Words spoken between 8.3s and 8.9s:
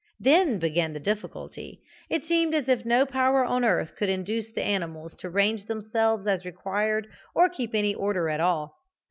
all.